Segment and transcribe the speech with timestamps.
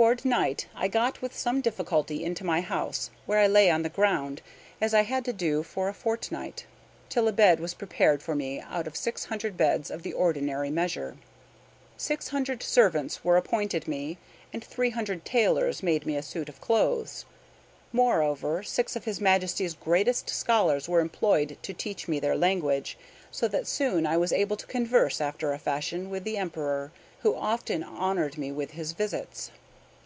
[0.00, 3.90] Toward night I got with some difficulty into my house, where I lay on the
[3.90, 4.40] ground,
[4.80, 6.64] as I had to do for a fortnight,
[7.10, 10.70] till a bed was prepared for me out of six hundred beds of the ordinary
[10.70, 11.18] measure.
[11.98, 14.16] Six hundred servants were appointed me,
[14.54, 17.26] and three hundred tailors made me a suit of clothes.
[17.92, 22.96] Moreover, six of his Majesty's greatest scholars were employed to teach me their language,
[23.30, 27.36] so that soon I was able to converse after a fashion with the Emperor, who
[27.36, 29.50] often honored me with his visits.